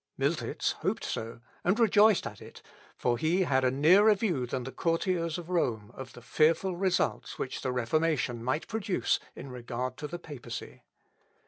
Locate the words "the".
4.63-4.71, 6.13-6.23, 7.61-7.71, 10.07-10.17